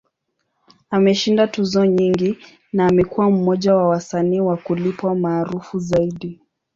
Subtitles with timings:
[0.89, 2.37] Ameshinda tuzo nyingi,
[2.73, 6.39] na amekuwa mmoja wa wasanii wa kulipwa maarufu zaidi.